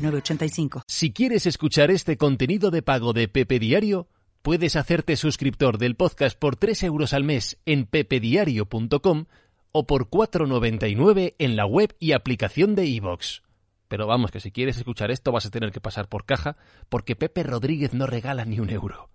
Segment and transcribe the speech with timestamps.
[0.00, 0.82] 906985.
[0.86, 4.08] Si quieres escuchar este contenido de pago de Pepe Diario,
[4.42, 9.26] puedes hacerte suscriptor del podcast por 3 euros al mes en pepediario.com
[9.72, 13.42] o por 4,99 en la web y aplicación de iVoox.
[13.88, 16.56] Pero vamos, que si quieres escuchar esto vas a tener que pasar por caja,
[16.88, 19.10] porque Pepe Rodríguez no regala ni un euro.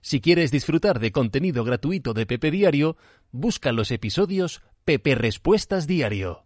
[0.00, 2.96] Si quieres disfrutar de contenido gratuito de Pepe Diario,
[3.32, 6.45] busca los episodios Pepe Respuestas Diario.